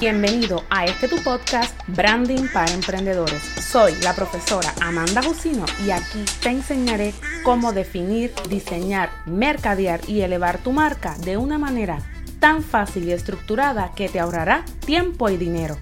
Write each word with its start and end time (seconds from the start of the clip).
Bienvenido 0.00 0.62
a 0.70 0.84
este 0.84 1.08
tu 1.08 1.16
podcast 1.24 1.74
Branding 1.88 2.46
para 2.52 2.72
Emprendedores. 2.72 3.42
Soy 3.42 3.96
la 4.04 4.14
profesora 4.14 4.72
Amanda 4.80 5.24
Jusino 5.24 5.64
y 5.84 5.90
aquí 5.90 6.24
te 6.40 6.50
enseñaré 6.50 7.12
cómo 7.42 7.72
definir, 7.72 8.32
diseñar, 8.48 9.10
mercadear 9.26 10.00
y 10.06 10.20
elevar 10.20 10.58
tu 10.58 10.70
marca 10.70 11.16
de 11.18 11.36
una 11.36 11.58
manera 11.58 11.98
tan 12.38 12.62
fácil 12.62 13.08
y 13.08 13.12
estructurada 13.12 13.90
que 13.96 14.08
te 14.08 14.20
ahorrará 14.20 14.64
tiempo 14.86 15.30
y 15.30 15.36
dinero. 15.36 15.76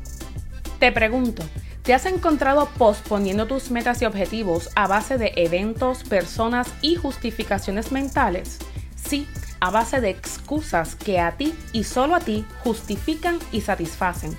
Te 0.79 0.93
pregunto, 0.93 1.43
¿te 1.83 1.93
has 1.93 2.07
encontrado 2.07 2.71
posponiendo 2.79 3.47
tus 3.47 3.71
metas 3.71 4.01
y 4.01 4.07
objetivos 4.07 4.71
a 4.77 4.87
base 4.87 5.19
de 5.19 5.33
eventos, 5.37 6.05
personas 6.05 6.73
y 6.81 6.97
justificaciones 6.97 7.93
mentales? 7.93 8.61
Sí, 8.95 9.29
a 9.61 9.71
base 9.71 10.01
de 10.01 10.11
excusas 10.11 10.95
que 10.95 11.21
a 11.21 11.33
ti 11.33 11.55
y 11.73 11.85
solo 11.85 12.15
a 12.15 12.21
ti 12.21 12.45
justifican 12.63 13.39
y 13.53 13.61
satisfacen. 13.61 14.37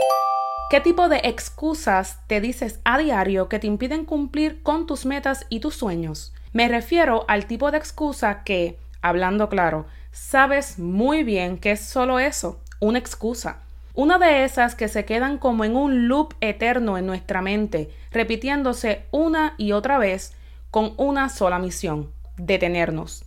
¿Qué 0.69 0.81
tipo 0.81 1.09
de 1.09 1.23
excusas 1.25 2.19
te 2.27 2.43
dices 2.43 2.81
a 2.85 2.99
diario 2.99 3.49
que 3.49 3.59
te 3.59 3.67
impiden 3.67 4.05
cumplir 4.05 4.63
con 4.63 4.87
tus 4.87 5.07
metas 5.07 5.47
y 5.49 5.61
tus 5.61 5.77
sueños? 5.77 6.35
Me 6.53 6.69
refiero 6.69 7.25
al 7.27 7.47
tipo 7.47 7.71
de 7.71 7.79
excusa 7.79 8.45
que, 8.45 8.79
hablando 9.01 9.49
claro, 9.49 9.87
sabes 10.13 10.79
muy 10.79 11.25
bien 11.25 11.57
que 11.57 11.73
es 11.73 11.81
solo 11.81 12.19
eso, 12.19 12.61
una 12.81 12.99
excusa. 12.99 13.64
Una 13.97 14.19
de 14.19 14.43
esas 14.43 14.75
que 14.75 14.89
se 14.89 15.05
quedan 15.05 15.39
como 15.39 15.65
en 15.65 15.77
un 15.77 16.09
loop 16.09 16.35
eterno 16.41 16.99
en 16.99 17.07
nuestra 17.07 17.43
mente, 17.43 17.91
repitiéndose 18.11 19.05
una 19.13 19.55
y 19.57 19.71
otra 19.71 19.99
vez 19.99 20.35
con 20.73 20.95
una 20.97 21.29
sola 21.29 21.61
misión, 21.61 22.11
detenernos. 22.37 23.25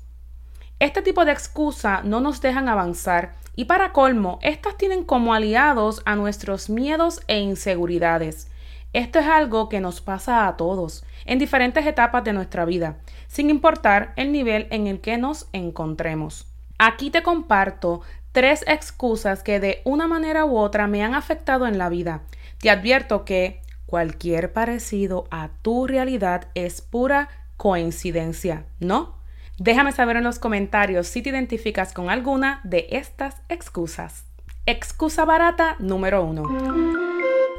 Este 0.79 1.01
tipo 1.01 1.23
de 1.23 1.31
excusa 1.31 2.01
no 2.03 2.19
nos 2.19 2.41
dejan 2.41 2.67
avanzar 2.67 3.35
y 3.55 3.63
para 3.63 3.93
colmo, 3.93 4.39
estas 4.41 4.75
tienen 4.75 5.05
como 5.05 5.33
aliados 5.33 6.01
a 6.03 6.17
nuestros 6.17 6.69
miedos 6.69 7.21
e 7.27 7.39
inseguridades. 7.39 8.51
Esto 8.91 9.19
es 9.19 9.25
algo 9.25 9.69
que 9.69 9.79
nos 9.79 10.01
pasa 10.01 10.49
a 10.49 10.57
todos, 10.57 11.05
en 11.25 11.39
diferentes 11.39 11.85
etapas 11.85 12.25
de 12.25 12.33
nuestra 12.33 12.65
vida, 12.65 12.97
sin 13.27 13.49
importar 13.49 14.11
el 14.17 14.33
nivel 14.33 14.67
en 14.71 14.87
el 14.87 14.99
que 14.99 15.17
nos 15.17 15.47
encontremos. 15.53 16.45
Aquí 16.79 17.09
te 17.09 17.23
comparto 17.23 18.01
tres 18.37 18.63
excusas 18.67 19.41
que 19.41 19.59
de 19.59 19.81
una 19.83 20.07
manera 20.07 20.45
u 20.45 20.59
otra 20.59 20.85
me 20.85 21.03
han 21.03 21.15
afectado 21.15 21.65
en 21.65 21.79
la 21.79 21.89
vida. 21.89 22.21
Te 22.59 22.69
advierto 22.69 23.25
que 23.25 23.63
cualquier 23.87 24.53
parecido 24.53 25.25
a 25.31 25.49
tu 25.63 25.87
realidad 25.87 26.49
es 26.53 26.83
pura 26.83 27.29
coincidencia, 27.57 28.65
¿no? 28.79 29.15
Déjame 29.57 29.91
saber 29.91 30.17
en 30.17 30.23
los 30.23 30.37
comentarios 30.37 31.07
si 31.07 31.23
te 31.23 31.31
identificas 31.31 31.93
con 31.93 32.11
alguna 32.11 32.61
de 32.63 32.85
estas 32.91 33.41
excusas. 33.49 34.25
Excusa 34.67 35.25
barata 35.25 35.75
número 35.79 36.23
1. 36.23 36.43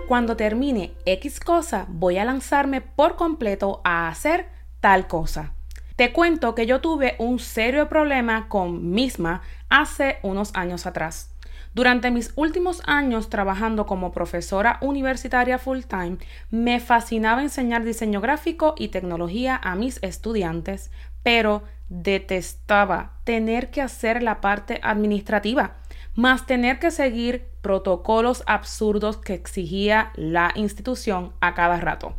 Cuando 0.07 0.37
termine 0.37 0.93
X 1.07 1.41
cosa, 1.41 1.87
voy 1.89 2.19
a 2.19 2.25
lanzarme 2.25 2.83
por 2.83 3.17
completo 3.17 3.81
a 3.83 4.07
hacer 4.07 4.47
tal 4.79 5.09
cosa. 5.09 5.55
Te 5.99 6.13
cuento 6.13 6.55
que 6.55 6.65
yo 6.65 6.81
tuve 6.81 7.17
un 7.19 7.41
serio 7.41 7.89
problema 7.89 8.49
con 8.49 8.93
misma 8.93 9.43
hace 9.69 10.21
unos 10.23 10.55
años 10.55 10.87
atrás. 10.87 11.35
Durante 11.75 12.13
mis 12.13 12.31
últimos 12.37 12.83
años 12.87 13.31
trabajando 13.31 13.85
como 13.85 14.13
profesora 14.13 14.79
universitaria 14.81 15.59
full 15.59 15.81
time, 15.81 16.19
me 16.53 16.79
fascinaba 16.79 17.43
enseñar 17.43 17.83
diseño 17.83 18.21
gráfico 18.21 18.77
y 18.79 18.89
tecnología 18.89 19.61
a 19.61 19.75
mis 19.75 20.01
estudiantes, 20.05 20.93
pero 21.25 21.65
detestaba 21.89 23.15
tener 23.25 23.73
que 23.73 23.83
hacer 23.83 24.23
la 24.23 24.41
parte 24.41 24.79
administrativa, 24.85 25.79
más 26.15 26.47
tener 26.47 26.79
que 26.79 26.93
seguir 26.93 27.49
protocolos 27.61 28.45
absurdos 28.47 29.17
que 29.17 29.35
exigía 29.35 30.13
la 30.15 30.53
institución 30.55 31.33
a 31.41 31.55
cada 31.55 31.81
rato. 31.81 32.15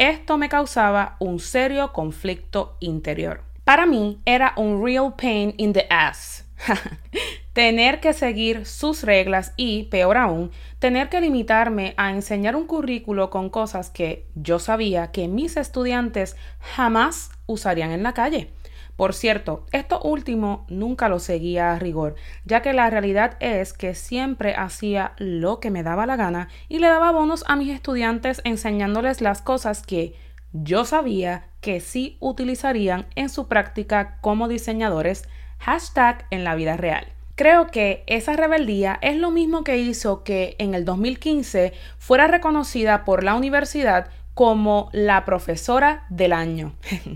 Esto 0.00 0.38
me 0.38 0.48
causaba 0.48 1.16
un 1.18 1.40
serio 1.40 1.92
conflicto 1.92 2.78
interior. 2.80 3.42
Para 3.64 3.84
mí 3.84 4.18
era 4.24 4.54
un 4.56 4.82
real 4.82 5.12
pain 5.14 5.52
in 5.58 5.74
the 5.74 5.86
ass. 5.90 6.46
tener 7.52 8.00
que 8.00 8.14
seguir 8.14 8.64
sus 8.64 9.02
reglas 9.02 9.52
y, 9.58 9.82
peor 9.90 10.16
aún, 10.16 10.52
tener 10.78 11.10
que 11.10 11.20
limitarme 11.20 11.92
a 11.98 12.12
enseñar 12.12 12.56
un 12.56 12.66
currículo 12.66 13.28
con 13.28 13.50
cosas 13.50 13.90
que 13.90 14.26
yo 14.34 14.58
sabía 14.58 15.10
que 15.10 15.28
mis 15.28 15.58
estudiantes 15.58 16.34
jamás 16.60 17.30
usarían 17.44 17.90
en 17.90 18.02
la 18.02 18.14
calle. 18.14 18.50
Por 18.96 19.14
cierto, 19.14 19.64
esto 19.72 20.00
último 20.00 20.66
nunca 20.68 21.08
lo 21.08 21.18
seguía 21.18 21.72
a 21.72 21.78
rigor, 21.78 22.16
ya 22.44 22.62
que 22.62 22.72
la 22.72 22.90
realidad 22.90 23.36
es 23.40 23.72
que 23.72 23.94
siempre 23.94 24.54
hacía 24.54 25.12
lo 25.18 25.60
que 25.60 25.70
me 25.70 25.82
daba 25.82 26.06
la 26.06 26.16
gana 26.16 26.48
y 26.68 26.78
le 26.78 26.88
daba 26.88 27.10
bonos 27.12 27.44
a 27.46 27.56
mis 27.56 27.74
estudiantes 27.74 28.40
enseñándoles 28.44 29.20
las 29.20 29.42
cosas 29.42 29.82
que 29.82 30.14
yo 30.52 30.84
sabía 30.84 31.46
que 31.60 31.80
sí 31.80 32.16
utilizarían 32.20 33.06
en 33.14 33.28
su 33.28 33.46
práctica 33.46 34.18
como 34.20 34.48
diseñadores, 34.48 35.28
hashtag 35.58 36.26
en 36.30 36.44
la 36.44 36.54
vida 36.54 36.76
real. 36.76 37.06
Creo 37.36 37.68
que 37.68 38.04
esa 38.06 38.34
rebeldía 38.34 38.98
es 39.00 39.16
lo 39.16 39.30
mismo 39.30 39.64
que 39.64 39.78
hizo 39.78 40.24
que 40.24 40.56
en 40.58 40.74
el 40.74 40.84
2015 40.84 41.72
fuera 41.98 42.26
reconocida 42.26 43.06
por 43.06 43.24
la 43.24 43.34
universidad 43.34 44.10
como 44.40 44.88
la 44.94 45.26
profesora 45.26 46.06
del 46.08 46.32
año. 46.32 46.72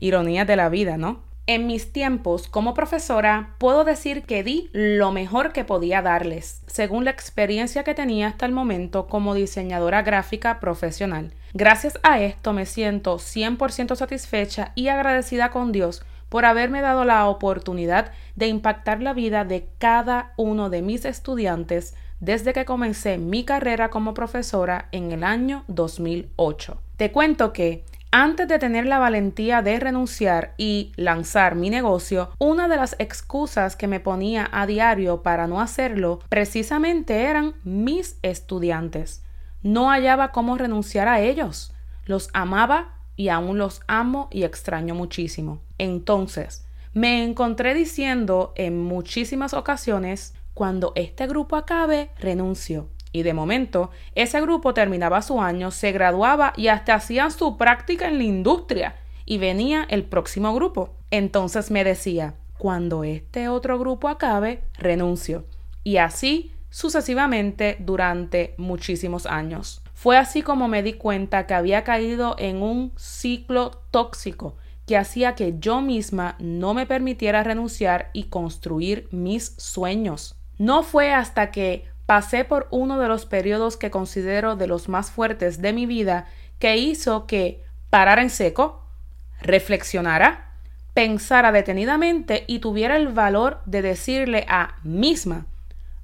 Ironía 0.00 0.44
de 0.44 0.56
la 0.56 0.68
vida, 0.68 0.96
¿no? 0.96 1.20
En 1.46 1.68
mis 1.68 1.92
tiempos 1.92 2.48
como 2.48 2.74
profesora 2.74 3.54
puedo 3.58 3.84
decir 3.84 4.24
que 4.24 4.42
di 4.42 4.70
lo 4.72 5.12
mejor 5.12 5.52
que 5.52 5.62
podía 5.62 6.02
darles, 6.02 6.62
según 6.66 7.04
la 7.04 7.12
experiencia 7.12 7.84
que 7.84 7.94
tenía 7.94 8.26
hasta 8.26 8.44
el 8.44 8.50
momento 8.50 9.06
como 9.06 9.34
diseñadora 9.34 10.02
gráfica 10.02 10.58
profesional. 10.58 11.32
Gracias 11.52 11.96
a 12.02 12.20
esto 12.20 12.52
me 12.52 12.66
siento 12.66 13.18
100% 13.18 13.94
satisfecha 13.94 14.72
y 14.74 14.88
agradecida 14.88 15.52
con 15.52 15.70
Dios 15.70 16.02
por 16.28 16.44
haberme 16.44 16.80
dado 16.80 17.04
la 17.04 17.28
oportunidad 17.28 18.10
de 18.34 18.48
impactar 18.48 19.00
la 19.00 19.12
vida 19.12 19.44
de 19.44 19.68
cada 19.78 20.32
uno 20.36 20.70
de 20.70 20.82
mis 20.82 21.04
estudiantes 21.04 21.94
desde 22.24 22.54
que 22.54 22.64
comencé 22.64 23.18
mi 23.18 23.44
carrera 23.44 23.90
como 23.90 24.14
profesora 24.14 24.88
en 24.92 25.12
el 25.12 25.24
año 25.24 25.64
2008. 25.68 26.80
Te 26.96 27.12
cuento 27.12 27.52
que 27.52 27.84
antes 28.10 28.48
de 28.48 28.58
tener 28.58 28.86
la 28.86 28.98
valentía 28.98 29.60
de 29.60 29.78
renunciar 29.78 30.54
y 30.56 30.92
lanzar 30.96 31.54
mi 31.54 31.68
negocio, 31.68 32.30
una 32.38 32.66
de 32.66 32.76
las 32.76 32.96
excusas 32.98 33.76
que 33.76 33.88
me 33.88 34.00
ponía 34.00 34.48
a 34.52 34.66
diario 34.66 35.22
para 35.22 35.46
no 35.46 35.60
hacerlo 35.60 36.20
precisamente 36.30 37.24
eran 37.24 37.54
mis 37.62 38.16
estudiantes. 38.22 39.22
No 39.62 39.90
hallaba 39.90 40.32
cómo 40.32 40.56
renunciar 40.56 41.08
a 41.08 41.20
ellos. 41.20 41.74
Los 42.06 42.30
amaba 42.32 42.94
y 43.16 43.28
aún 43.28 43.58
los 43.58 43.82
amo 43.86 44.28
y 44.30 44.44
extraño 44.44 44.94
muchísimo. 44.94 45.60
Entonces, 45.76 46.64
me 46.94 47.24
encontré 47.24 47.74
diciendo 47.74 48.52
en 48.56 48.80
muchísimas 48.80 49.52
ocasiones, 49.52 50.34
cuando 50.54 50.92
este 50.94 51.26
grupo 51.26 51.56
acabe, 51.56 52.10
renuncio. 52.18 52.88
Y 53.12 53.22
de 53.22 53.34
momento, 53.34 53.90
ese 54.14 54.40
grupo 54.40 54.74
terminaba 54.74 55.22
su 55.22 55.40
año, 55.40 55.70
se 55.70 55.92
graduaba 55.92 56.52
y 56.56 56.68
hasta 56.68 56.94
hacían 56.94 57.30
su 57.30 57.56
práctica 57.56 58.08
en 58.08 58.18
la 58.18 58.24
industria. 58.24 58.96
Y 59.24 59.38
venía 59.38 59.86
el 59.88 60.04
próximo 60.04 60.54
grupo. 60.54 60.96
Entonces 61.10 61.70
me 61.70 61.84
decía, 61.84 62.34
cuando 62.58 63.04
este 63.04 63.48
otro 63.48 63.78
grupo 63.78 64.08
acabe, 64.08 64.64
renuncio. 64.78 65.44
Y 65.82 65.98
así 65.98 66.52
sucesivamente 66.70 67.76
durante 67.78 68.54
muchísimos 68.58 69.26
años. 69.26 69.80
Fue 69.92 70.16
así 70.16 70.42
como 70.42 70.66
me 70.66 70.82
di 70.82 70.94
cuenta 70.94 71.46
que 71.46 71.54
había 71.54 71.84
caído 71.84 72.34
en 72.36 72.62
un 72.62 72.92
ciclo 72.96 73.70
tóxico 73.92 74.56
que 74.86 74.96
hacía 74.96 75.34
que 75.34 75.54
yo 75.58 75.80
misma 75.80 76.36
no 76.40 76.74
me 76.74 76.84
permitiera 76.84 77.42
renunciar 77.42 78.10
y 78.12 78.24
construir 78.24 79.08
mis 79.12 79.54
sueños. 79.56 80.36
No 80.58 80.82
fue 80.82 81.12
hasta 81.12 81.50
que 81.50 81.88
pasé 82.06 82.44
por 82.44 82.68
uno 82.70 82.98
de 82.98 83.08
los 83.08 83.26
periodos 83.26 83.76
que 83.76 83.90
considero 83.90 84.56
de 84.56 84.66
los 84.66 84.88
más 84.88 85.10
fuertes 85.10 85.60
de 85.62 85.72
mi 85.72 85.86
vida 85.86 86.26
que 86.58 86.76
hizo 86.76 87.26
que 87.26 87.64
parara 87.90 88.22
en 88.22 88.30
seco, 88.30 88.84
reflexionara, 89.40 90.52
pensara 90.94 91.52
detenidamente 91.52 92.44
y 92.46 92.60
tuviera 92.60 92.96
el 92.96 93.08
valor 93.08 93.60
de 93.66 93.82
decirle 93.82 94.46
a 94.48 94.76
misma, 94.82 95.46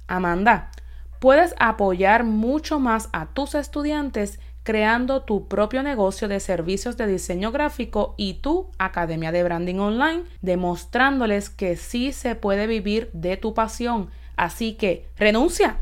Amanda, 0.07 0.71
puedes 1.19 1.55
apoyar 1.59 2.23
mucho 2.23 2.79
más 2.79 3.09
a 3.13 3.27
tus 3.27 3.55
estudiantes 3.55 4.39
creando 4.63 5.23
tu 5.23 5.47
propio 5.47 5.81
negocio 5.81 6.27
de 6.27 6.39
servicios 6.39 6.97
de 6.97 7.07
diseño 7.07 7.51
gráfico 7.51 8.13
y 8.17 8.35
tu 8.35 8.69
academia 8.77 9.31
de 9.31 9.43
branding 9.43 9.79
online, 9.79 10.23
demostrándoles 10.41 11.49
que 11.49 11.75
sí 11.77 12.11
se 12.11 12.35
puede 12.35 12.67
vivir 12.67 13.09
de 13.13 13.37
tu 13.37 13.53
pasión. 13.53 14.09
Así 14.41 14.73
que 14.73 15.05
renuncia. 15.17 15.77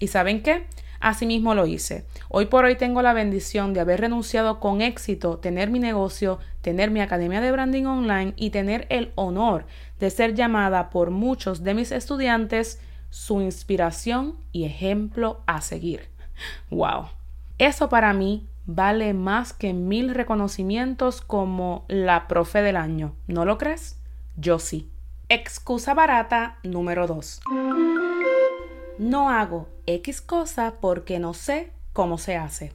¿Y 0.00 0.06
saben 0.06 0.42
qué? 0.42 0.64
Asimismo 0.98 1.54
lo 1.54 1.66
hice. 1.66 2.06
Hoy 2.30 2.46
por 2.46 2.64
hoy 2.64 2.76
tengo 2.76 3.02
la 3.02 3.12
bendición 3.12 3.74
de 3.74 3.80
haber 3.80 4.00
renunciado 4.00 4.60
con 4.60 4.80
éxito, 4.80 5.36
tener 5.36 5.68
mi 5.68 5.78
negocio, 5.78 6.38
tener 6.62 6.90
mi 6.90 7.02
academia 7.02 7.42
de 7.42 7.52
branding 7.52 7.84
online 7.84 8.32
y 8.36 8.48
tener 8.48 8.86
el 8.88 9.12
honor 9.14 9.66
de 10.00 10.08
ser 10.08 10.32
llamada 10.34 10.88
por 10.88 11.10
muchos 11.10 11.64
de 11.64 11.74
mis 11.74 11.92
estudiantes 11.92 12.80
su 13.10 13.42
inspiración 13.42 14.36
y 14.52 14.64
ejemplo 14.64 15.42
a 15.44 15.60
seguir. 15.60 16.08
¡Wow! 16.70 17.10
Eso 17.58 17.90
para 17.90 18.14
mí 18.14 18.48
vale 18.64 19.12
más 19.12 19.52
que 19.52 19.74
mil 19.74 20.14
reconocimientos 20.14 21.20
como 21.20 21.84
la 21.88 22.26
profe 22.26 22.62
del 22.62 22.76
año. 22.76 23.14
¿No 23.26 23.44
lo 23.44 23.58
crees? 23.58 24.00
Yo 24.38 24.58
sí. 24.58 24.88
Excusa 25.34 25.94
barata 25.94 26.58
número 26.62 27.06
2. 27.06 27.40
No 28.98 29.30
hago 29.30 29.66
X 29.86 30.20
cosa 30.20 30.74
porque 30.78 31.18
no 31.18 31.32
sé 31.32 31.72
cómo 31.94 32.18
se 32.18 32.36
hace. 32.36 32.74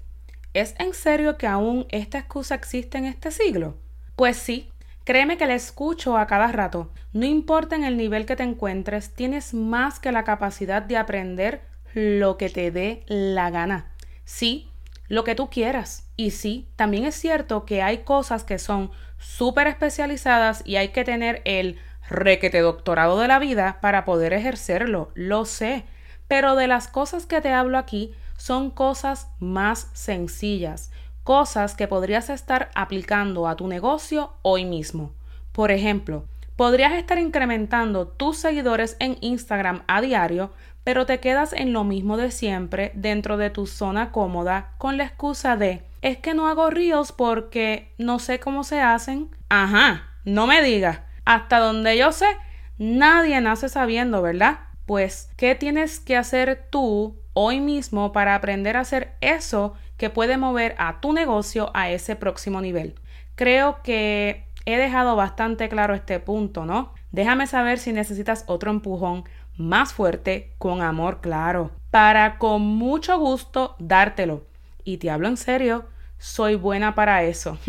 ¿Es 0.55 0.73
en 0.79 0.95
serio 0.95 1.37
que 1.37 1.45
aún 1.45 1.85
esta 1.89 2.17
excusa 2.17 2.55
existe 2.55 2.97
en 2.97 3.05
este 3.05 3.29
siglo? 3.29 3.77
Pues 4.15 4.37
sí, 4.37 4.71
créeme 5.03 5.37
que 5.37 5.45
la 5.45 5.53
escucho 5.53 6.17
a 6.17 6.25
cada 6.25 6.51
rato. 6.51 6.91
No 7.13 7.27
importa 7.27 7.75
en 7.75 7.83
el 7.83 7.95
nivel 7.95 8.25
que 8.25 8.35
te 8.35 8.41
encuentres, 8.41 9.13
tienes 9.13 9.53
más 9.53 9.99
que 9.99 10.11
la 10.11 10.23
capacidad 10.23 10.81
de 10.81 10.97
aprender 10.97 11.61
lo 11.93 12.37
que 12.37 12.49
te 12.49 12.71
dé 12.71 13.03
la 13.05 13.51
gana. 13.51 13.93
Sí, 14.25 14.67
lo 15.09 15.23
que 15.23 15.35
tú 15.35 15.51
quieras. 15.51 16.09
Y 16.15 16.31
sí, 16.31 16.69
también 16.75 17.05
es 17.05 17.13
cierto 17.13 17.65
que 17.65 17.83
hay 17.83 17.99
cosas 17.99 18.43
que 18.43 18.57
son 18.57 18.89
súper 19.19 19.67
especializadas 19.67 20.63
y 20.65 20.77
hay 20.77 20.87
que 20.87 21.03
tener 21.03 21.43
el 21.45 21.77
requete 22.09 22.59
doctorado 22.59 23.19
de 23.19 23.27
la 23.27 23.39
vida 23.39 23.79
para 23.81 24.05
poder 24.05 24.33
ejercerlo, 24.33 25.11
lo 25.13 25.45
sé. 25.45 25.85
Pero 26.27 26.55
de 26.55 26.67
las 26.67 26.87
cosas 26.87 27.25
que 27.25 27.41
te 27.41 27.53
hablo 27.53 27.77
aquí 27.77 28.13
son 28.37 28.69
cosas 28.69 29.29
más 29.39 29.89
sencillas, 29.93 30.91
cosas 31.23 31.75
que 31.75 31.87
podrías 31.87 32.29
estar 32.29 32.69
aplicando 32.75 33.47
a 33.47 33.55
tu 33.55 33.67
negocio 33.67 34.33
hoy 34.41 34.65
mismo. 34.65 35.13
Por 35.51 35.71
ejemplo, 35.71 36.25
podrías 36.55 36.93
estar 36.93 37.17
incrementando 37.17 38.07
tus 38.07 38.37
seguidores 38.37 38.97
en 38.99 39.17
Instagram 39.21 39.83
a 39.87 40.01
diario 40.01 40.51
pero 40.87 41.05
te 41.05 41.19
quedas 41.19 41.51
en 41.51 41.73
lo 41.73 41.83
mismo 41.83 42.15
de 42.15 42.31
siempre 42.31 42.93
dentro 42.95 43.35
de 43.35 43.49
tu 43.49 43.67
zona 43.67 44.13
cómoda 44.13 44.71
con 44.77 44.95
la 44.95 45.03
excusa 45.03 45.57
de 45.57 45.83
es 46.01 46.17
que 46.17 46.33
no 46.33 46.47
hago 46.47 46.69
ríos 46.69 47.11
porque 47.11 47.93
no 47.97 48.19
sé 48.19 48.39
cómo 48.39 48.63
se 48.63 48.79
hacen. 48.79 49.29
Ajá, 49.49 50.13
no 50.23 50.47
me 50.47 50.61
digas. 50.61 51.01
Hasta 51.27 51.59
donde 51.59 51.97
yo 51.97 52.13
sé, 52.13 52.37
nadie 52.77 53.41
nace 53.41 53.67
sabiendo, 53.67 54.21
¿verdad? 54.21 54.59
Pues, 54.85 55.29
¿qué 55.35 55.55
tienes 55.55 55.99
que 55.99 56.15
hacer 56.15 56.67
tú 56.69 57.19
hoy 57.33 57.59
mismo 57.59 58.13
para 58.13 58.33
aprender 58.33 58.77
a 58.77 58.79
hacer 58.79 59.17
eso 59.19 59.73
que 59.97 60.09
puede 60.09 60.37
mover 60.37 60.73
a 60.77 61.01
tu 61.01 61.11
negocio 61.11 61.69
a 61.73 61.89
ese 61.89 62.15
próximo 62.15 62.61
nivel? 62.61 62.95
Creo 63.35 63.81
que 63.83 64.45
he 64.63 64.77
dejado 64.77 65.17
bastante 65.17 65.67
claro 65.67 65.95
este 65.95 66.21
punto, 66.21 66.65
¿no? 66.65 66.93
Déjame 67.11 67.45
saber 67.45 67.79
si 67.79 67.91
necesitas 67.91 68.45
otro 68.47 68.71
empujón 68.71 69.25
más 69.57 69.91
fuerte, 69.91 70.53
con 70.57 70.81
amor 70.81 71.19
claro, 71.19 71.71
para 71.91 72.37
con 72.37 72.61
mucho 72.61 73.19
gusto 73.19 73.75
dártelo. 73.79 74.47
Y 74.85 74.95
te 74.95 75.09
hablo 75.09 75.27
en 75.27 75.35
serio, 75.35 75.87
soy 76.19 76.55
buena 76.55 76.95
para 76.95 77.23
eso. 77.23 77.57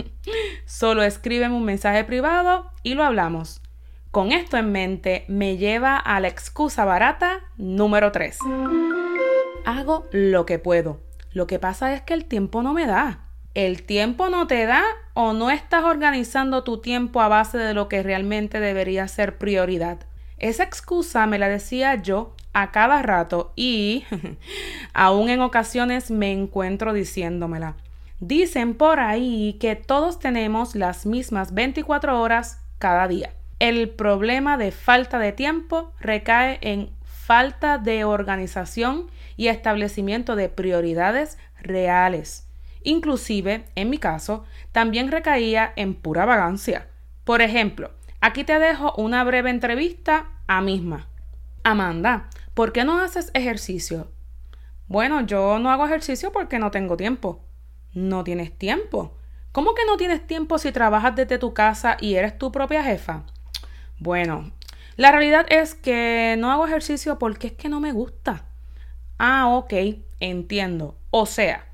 Solo 0.69 1.03
escríbeme 1.03 1.55
un 1.55 1.65
mensaje 1.65 2.05
privado 2.05 2.71
y 2.83 2.93
lo 2.93 3.03
hablamos. 3.03 3.63
Con 4.11 4.33
esto 4.33 4.59
en 4.59 4.71
mente 4.71 5.25
me 5.27 5.57
lleva 5.57 5.97
a 5.97 6.21
la 6.21 6.29
excusa 6.29 6.85
barata 6.85 7.41
número 7.57 8.13
3. 8.13 8.39
Hago 9.65 10.07
lo 10.13 10.45
que 10.45 10.59
puedo. 10.59 11.01
Lo 11.33 11.47
que 11.47 11.59
pasa 11.59 11.95
es 11.95 12.03
que 12.03 12.13
el 12.13 12.27
tiempo 12.27 12.63
no 12.63 12.75
me 12.75 12.87
da. 12.87 13.31
¿El 13.55 13.85
tiempo 13.85 14.29
no 14.29 14.47
te 14.47 14.67
da 14.67 14.85
o 15.15 15.33
no 15.33 15.51
estás 15.51 15.85
organizando 15.85 16.65
tu 16.65 16.83
tiempo 16.83 17.23
a 17.23 17.29
base 17.29 17.57
de 17.57 17.73
lo 17.73 17.89
que 17.89 18.03
realmente 18.03 18.61
debería 18.61 19.09
ser 19.09 19.39
prioridad? 19.39 20.01
Esa 20.37 20.65
excusa 20.65 21.27
me 21.27 21.39
la 21.39 21.49
decía 21.49 21.95
yo 21.95 22.37
a 22.53 22.73
cada 22.73 23.01
rato 23.01 23.55
y 23.57 24.05
aún 24.93 25.31
en 25.31 25.41
ocasiones 25.41 26.11
me 26.11 26.31
encuentro 26.31 26.93
diciéndomela. 26.93 27.75
Dicen 28.21 28.75
por 28.75 29.01
ahí 29.01 29.59
que 29.61 29.77
todos 29.77 30.19
tenemos 30.19 30.75
las 30.75 31.07
mismas 31.07 31.55
24 31.55 32.21
horas 32.21 32.61
cada 32.79 33.07
día. 33.09 33.33
El 33.59 33.91
problema 33.91 34.57
de 34.57 34.73
falta 34.73 35.19
de 35.19 35.33
tiempo 35.33 35.93
recae 36.01 36.59
en 36.61 36.91
falta 37.05 37.79
de 37.79 38.05
organización 38.05 39.09
y 39.37 39.49
establecimiento 39.49 40.37
de 40.37 40.49
prioridades 40.49 41.39
reales. 41.61 42.49
Inclusive, 42.83 43.65
en 43.75 43.91
mi 43.91 43.99
caso, 43.99 44.45
también 44.73 45.11
recaía 45.11 45.73
en 45.77 45.95
pura 45.95 46.25
vagancia. 46.25 46.89
Por 47.25 47.43
ejemplo, 47.43 47.91
Aquí 48.21 48.43
te 48.43 48.59
dejo 48.59 48.95
una 48.97 49.23
breve 49.23 49.49
entrevista 49.49 50.27
a 50.49 50.61
misma. 50.61 51.07
Amanda, 51.63 52.29
¿por 52.53 52.73
qué 52.73 52.85
no 52.85 52.99
haces 52.99 53.31
ejercicio? 53.33 54.11
Bueno, 54.89 55.21
yo 55.21 55.61
no 55.61 55.71
hago 55.71 55.87
ejercicio 55.87 56.33
porque 56.33 56.59
no 56.59 56.73
tengo 56.73 56.97
tiempo. 56.97 57.45
No 57.99 58.23
tienes 58.23 58.57
tiempo. 58.57 59.13
¿Cómo 59.51 59.75
que 59.75 59.85
no 59.85 59.97
tienes 59.97 60.27
tiempo 60.27 60.59
si 60.59 60.71
trabajas 60.71 61.17
desde 61.17 61.39
tu 61.39 61.53
casa 61.53 61.97
y 62.01 62.15
eres 62.15 62.39
tu 62.39 62.53
propia 62.53 62.85
jefa? 62.85 63.25
Bueno, 63.99 64.53
la 64.97 65.11
realidad 65.11 65.47
es 65.49 65.75
que 65.75 66.37
no 66.39 66.53
hago 66.53 66.67
ejercicio 66.67 67.19
porque 67.19 67.49
es 67.49 67.53
que 67.55 67.69
no 67.69 67.81
me 67.81 67.93
gusta. 67.93 68.45
Ah, 69.19 69.49
ok, 69.49 69.73
entiendo. 70.21 70.95
O 71.11 71.27
sea, 71.27 71.67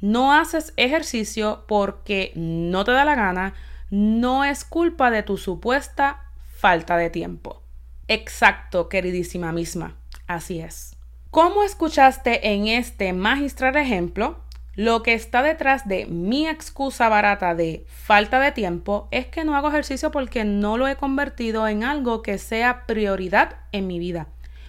no 0.00 0.32
haces 0.32 0.72
ejercicio 0.76 1.64
porque 1.68 2.32
no 2.34 2.84
te 2.84 2.92
da 2.92 3.04
la 3.04 3.14
gana 3.14 3.54
no 3.90 4.44
es 4.44 4.64
culpa 4.64 5.10
de 5.10 5.22
tu 5.22 5.36
supuesta 5.36 6.24
falta 6.56 6.96
de 6.96 7.08
tiempo. 7.08 7.62
Exacto, 8.08 8.88
queridísima 8.88 9.52
misma. 9.52 9.96
Así 10.26 10.60
es. 10.60 10.96
Como 11.30 11.62
escuchaste 11.62 12.52
en 12.52 12.66
este 12.66 13.12
magistral 13.12 13.76
ejemplo, 13.76 14.40
lo 14.78 15.02
que 15.02 15.12
está 15.12 15.42
detrás 15.42 15.88
de 15.88 16.06
mi 16.06 16.46
excusa 16.46 17.08
barata 17.08 17.56
de 17.56 17.84
falta 17.88 18.38
de 18.38 18.52
tiempo 18.52 19.08
es 19.10 19.26
que 19.26 19.42
no 19.42 19.56
hago 19.56 19.70
ejercicio 19.70 20.12
porque 20.12 20.44
no 20.44 20.78
lo 20.78 20.86
he 20.86 20.94
convertido 20.94 21.66
en 21.66 21.82
algo 21.82 22.22
que 22.22 22.38
sea 22.38 22.86
prioridad 22.86 23.56
en 23.72 23.88
mi 23.88 23.98
vida, 23.98 24.28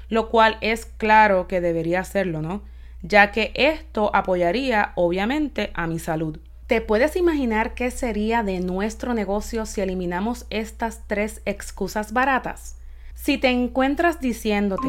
lo 0.09 0.29
cual 0.29 0.57
es 0.61 0.87
claro 0.87 1.47
que 1.47 1.61
debería 1.61 1.99
hacerlo, 1.99 2.41
¿no? 2.41 2.63
Ya 3.03 3.31
que 3.31 3.51
esto 3.53 4.09
apoyaría 4.15 4.93
obviamente 4.95 5.69
a 5.75 5.85
mi 5.85 5.99
salud. 5.99 6.39
¿Te 6.65 6.81
puedes 6.81 7.15
imaginar 7.15 7.75
qué 7.75 7.91
sería 7.91 8.41
de 8.41 8.61
nuestro 8.61 9.13
negocio 9.13 9.67
si 9.67 9.81
eliminamos 9.81 10.47
estas 10.49 11.03
tres 11.05 11.43
excusas 11.45 12.13
baratas? 12.13 12.79
Si 13.13 13.37
te 13.37 13.49
encuentras 13.49 14.19
diciéndote, 14.19 14.87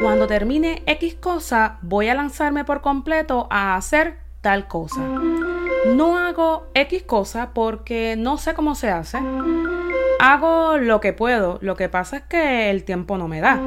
cuando 0.00 0.28
termine 0.28 0.84
X 0.86 1.16
cosa, 1.16 1.78
voy 1.82 2.06
a 2.06 2.14
lanzarme 2.14 2.64
por 2.64 2.82
completo 2.82 3.48
a 3.50 3.74
hacer 3.74 4.22
tal 4.44 4.68
cosa. 4.68 5.00
No 5.96 6.18
hago 6.18 6.66
X 6.74 7.02
cosa 7.04 7.54
porque 7.54 8.14
no 8.16 8.36
sé 8.36 8.52
cómo 8.52 8.74
se 8.74 8.90
hace. 8.90 9.18
Hago 10.20 10.76
lo 10.76 11.00
que 11.00 11.14
puedo, 11.14 11.58
lo 11.62 11.76
que 11.76 11.88
pasa 11.88 12.18
es 12.18 12.22
que 12.24 12.70
el 12.70 12.84
tiempo 12.84 13.16
no 13.16 13.26
me 13.26 13.40
da. 13.40 13.58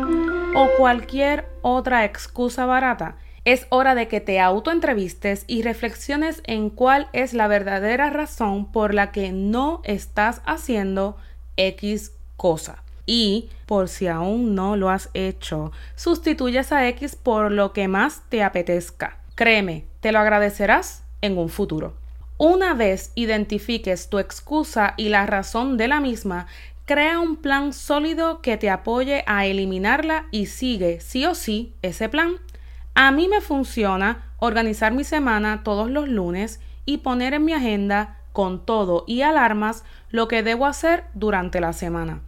O 0.56 0.70
cualquier 0.78 1.50
otra 1.64 2.06
excusa 2.06 2.68
barata 2.68 3.18
es 3.44 3.66
hora 3.70 3.96
de 3.96 4.08
que 4.08 4.22
te 4.22 4.40
autoentrevistes 4.40 5.46
y 5.48 5.64
reflexiones 5.64 6.44
en 6.46 6.70
cuál 6.70 7.08
es 7.12 7.34
la 7.34 7.48
verdadera 7.48 8.12
razón 8.12 8.72
por 8.72 8.94
la 8.94 9.12
que 9.12 9.32
no 9.32 9.82
estás 9.84 10.44
haciendo 10.46 11.18
X 11.56 12.12
cosa. 12.36 12.84
Y, 13.08 13.50
por 13.66 13.90
si 13.90 14.08
aún 14.08 14.54
no 14.54 14.76
lo 14.76 14.92
has 14.92 15.10
hecho, 15.16 15.72
sustituyes 15.96 16.72
a 16.72 16.88
X 16.90 17.16
por 17.16 17.52
lo 17.52 17.74
que 17.74 17.88
más 17.88 18.22
te 18.30 18.44
apetezca. 18.44 19.18
Créeme, 19.38 19.86
te 20.00 20.12
lo 20.12 20.18
agradecerás 20.18 21.04
en 21.22 21.38
un 21.38 21.50
futuro. 21.50 21.94
Una 22.40 22.74
vez 22.74 23.12
identifiques 23.14 24.10
tu 24.10 24.18
excusa 24.18 24.96
y 24.98 25.10
la 25.10 25.28
razón 25.28 25.78
de 25.78 25.88
la 25.88 26.00
misma, 26.00 26.48
crea 26.86 27.20
un 27.20 27.36
plan 27.36 27.72
sólido 27.72 28.42
que 28.42 28.58
te 28.58 28.72
apoye 28.72 29.24
a 29.28 29.46
eliminarla 29.46 30.26
y 30.32 30.48
sigue 30.48 31.02
sí 31.02 31.28
o 31.28 31.36
sí 31.36 31.76
ese 31.84 32.10
plan. 32.10 32.38
A 32.96 33.12
mí 33.12 33.28
me 33.28 33.40
funciona 33.40 34.24
organizar 34.40 34.92
mi 34.92 35.04
semana 35.04 35.62
todos 35.64 35.92
los 35.92 36.10
lunes 36.10 36.60
y 36.86 36.98
poner 36.98 37.36
en 37.36 37.46
mi 37.46 37.54
agenda 37.54 38.18
con 38.34 38.66
todo 38.66 39.04
y 39.06 39.22
alarmas 39.22 39.84
lo 40.10 40.28
que 40.28 40.42
debo 40.42 40.66
hacer 40.66 41.04
durante 41.14 41.62
la 41.62 41.74
semana. 41.74 42.22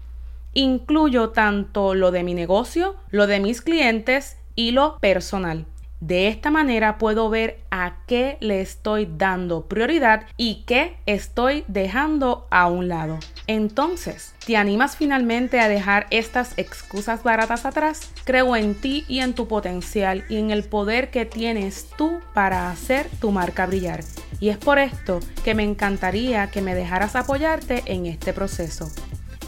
Incluyo 0.54 1.32
tanto 1.32 1.96
lo 1.96 2.12
de 2.12 2.22
mi 2.22 2.36
negocio, 2.36 2.98
lo 3.10 3.26
de 3.26 3.40
mis 3.40 3.64
clientes 3.64 4.38
y 4.54 4.70
lo 4.74 5.00
personal. 5.00 5.66
De 6.00 6.30
esta 6.30 6.50
manera 6.50 6.98
puedo 6.98 7.30
ver 7.30 7.60
a 7.72 7.98
qué 8.08 8.38
le 8.40 8.62
estoy 8.62 9.10
dando 9.18 9.68
prioridad 9.68 10.26
y 10.38 10.64
qué 10.66 10.96
estoy 11.06 11.66
dejando 11.68 12.48
a 12.52 12.68
un 12.68 12.88
lado. 12.88 13.20
Entonces, 13.48 14.34
¿te 14.46 14.56
animas 14.56 14.96
finalmente 14.96 15.60
a 15.60 15.68
dejar 15.68 16.08
estas 16.10 16.54
excusas 16.58 17.22
baratas 17.24 17.66
atrás? 17.66 18.12
Creo 18.24 18.56
en 18.56 18.76
ti 18.76 19.04
y 19.10 19.20
en 19.20 19.34
tu 19.34 19.50
potencial 19.50 20.24
y 20.30 20.38
en 20.38 20.52
el 20.52 20.64
poder 20.64 21.12
que 21.12 21.26
tienes 21.26 21.88
tú 21.98 22.20
para 22.34 22.72
hacer 22.72 23.10
tu 23.20 23.32
marca 23.32 23.66
brillar. 23.66 24.02
Y 24.40 24.50
es 24.50 24.58
por 24.58 24.80
esto 24.80 25.20
que 25.44 25.54
me 25.54 25.64
encantaría 25.64 26.50
que 26.50 26.62
me 26.62 26.76
dejaras 26.76 27.18
apoyarte 27.18 27.84
en 27.88 28.06
este 28.06 28.32
proceso. 28.32 28.90